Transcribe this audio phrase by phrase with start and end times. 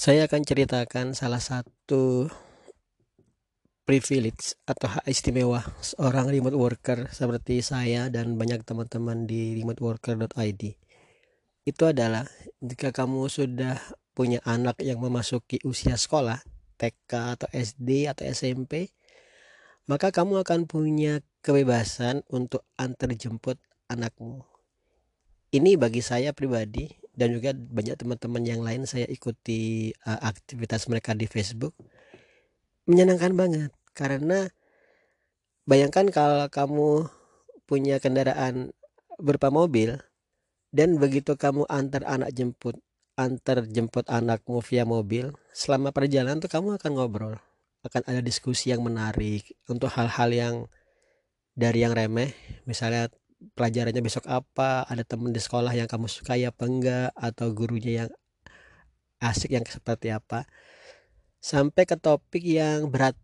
[0.00, 2.24] Saya akan ceritakan salah satu
[3.84, 10.62] privilege atau hak istimewa seorang remote worker seperti saya dan banyak teman-teman di remoteworker.id.
[11.68, 12.24] Itu adalah
[12.64, 13.76] jika kamu sudah
[14.16, 16.40] punya anak yang memasuki usia sekolah,
[16.80, 18.96] TK atau SD atau SMP,
[19.84, 23.60] maka kamu akan punya kebebasan untuk antar jemput
[23.92, 24.48] anakmu.
[25.52, 31.12] Ini bagi saya pribadi dan juga banyak teman-teman yang lain saya ikuti uh, aktivitas mereka
[31.12, 31.74] di Facebook.
[32.86, 33.70] Menyenangkan banget.
[33.92, 34.46] Karena
[35.66, 37.10] bayangkan kalau kamu
[37.66, 38.74] punya kendaraan
[39.20, 39.98] berupa mobil
[40.70, 42.78] dan begitu kamu antar anak jemput
[43.18, 47.34] antar jemput anakmu via mobil selama perjalanan tuh kamu akan ngobrol.
[47.80, 50.54] Akan ada diskusi yang menarik untuk hal-hal yang
[51.56, 52.32] dari yang remeh.
[52.64, 53.12] Misalnya
[53.56, 54.84] pelajarannya besok apa?
[54.86, 57.10] Ada teman di sekolah yang kamu sukai apa enggak?
[57.16, 58.10] Atau gurunya yang
[59.20, 60.48] asik yang seperti apa?
[61.40, 63.16] Sampai ke topik yang berat.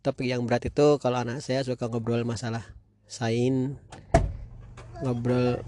[0.00, 2.64] Topik yang berat itu kalau anak saya suka ngobrol masalah
[3.10, 3.74] sain
[5.02, 5.60] ngobrol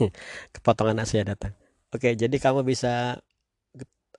[0.56, 1.52] kepotong anak saya datang.
[1.92, 3.20] Oke jadi kamu bisa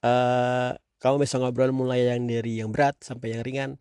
[0.06, 3.72] uh, kamu bisa ngobrol mulai yang dari yang berat sampai yang ringan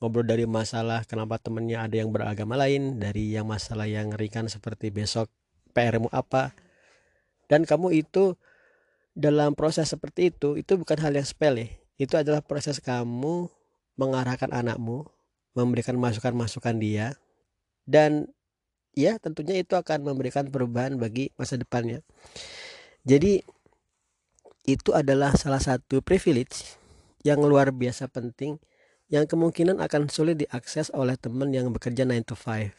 [0.00, 4.88] ngobrol dari masalah kenapa temennya ada yang beragama lain dari yang masalah yang ringan seperti
[4.88, 5.28] besok
[5.76, 6.56] PR-mu apa.
[7.46, 8.34] Dan kamu itu
[9.12, 11.84] dalam proses seperti itu itu bukan hal yang sepele.
[12.00, 13.52] Itu adalah proses kamu
[14.00, 15.04] mengarahkan anakmu
[15.52, 17.18] memberikan masukan-masukan dia
[17.84, 18.30] dan
[18.94, 22.00] ya tentunya itu akan memberikan perubahan bagi masa depannya.
[23.04, 23.42] Jadi
[24.64, 26.78] itu adalah salah satu privilege
[27.26, 28.56] yang luar biasa penting
[29.10, 32.70] yang kemungkinan akan sulit diakses oleh teman yang bekerja 9 to 5.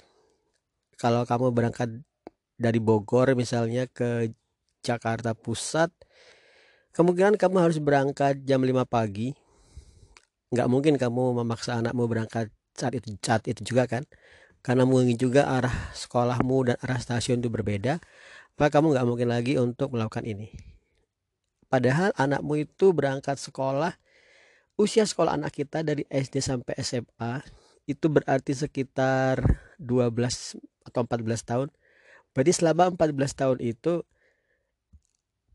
[0.96, 1.92] Kalau kamu berangkat
[2.56, 4.32] dari Bogor misalnya ke
[4.80, 5.92] Jakarta Pusat,
[6.96, 9.36] kemungkinan kamu harus berangkat jam 5 pagi.
[10.56, 12.47] Nggak mungkin kamu memaksa anakmu berangkat
[12.80, 14.08] saat itu saat itu juga kan?
[14.64, 18.00] Karena mungkin juga arah sekolahmu dan arah stasiun itu berbeda,
[18.56, 20.47] maka kamu nggak mungkin lagi untuk melakukan ini.
[21.68, 24.00] Padahal anakmu itu berangkat sekolah
[24.81, 27.46] usia sekolah anak kita dari SD sampai SMA
[27.86, 29.38] itu berarti sekitar
[29.78, 30.58] 12
[30.90, 31.69] atau 14 tahun.
[32.34, 34.02] Berarti selama 14 tahun itu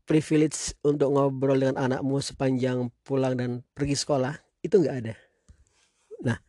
[0.07, 5.15] privilege untuk ngobrol dengan anakmu sepanjang pulang dan pergi sekolah itu nggak ada.
[6.23, 6.39] Nah,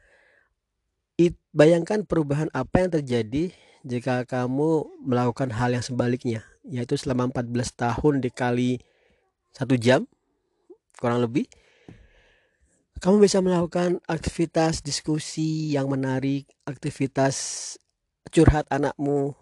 [1.19, 3.51] it, bayangkan perubahan apa yang terjadi
[3.83, 8.79] jika kamu melakukan hal yang sebaliknya, yaitu selama 14 tahun dikali
[9.51, 10.07] satu jam
[10.99, 11.51] kurang lebih
[12.99, 17.77] kamu bisa melakukan aktivitas diskusi yang menarik, aktivitas
[18.35, 19.39] curhat anakmu,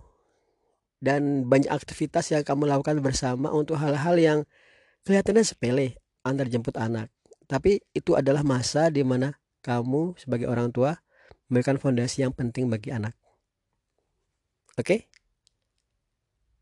[1.01, 4.39] dan banyak aktivitas yang kamu lakukan bersama untuk hal-hal yang
[5.09, 7.09] kelihatannya sepele antar jemput anak.
[7.49, 11.01] Tapi itu adalah masa di mana kamu sebagai orang tua
[11.49, 13.17] memberikan fondasi yang penting bagi anak.
[14.77, 15.09] Oke?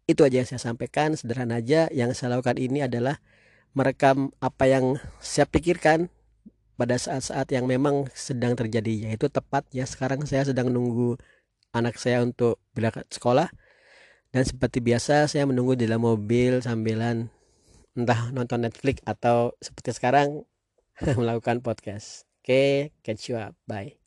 [0.05, 1.89] Itu aja yang saya sampaikan, sederhana aja.
[1.91, 3.19] Yang saya lakukan ini adalah
[3.75, 6.13] merekam apa yang saya pikirkan
[6.75, 11.15] pada saat-saat yang memang sedang terjadi yaitu tepat ya sekarang saya sedang menunggu
[11.71, 13.51] anak saya untuk berangkat sekolah
[14.35, 17.31] dan seperti biasa saya menunggu di dalam mobil sambilan
[17.95, 20.43] entah nonton Netflix atau seperti sekarang
[21.19, 22.27] melakukan podcast.
[22.45, 22.71] Oke, okay,
[23.07, 23.55] catch you up.
[23.67, 24.04] Bye.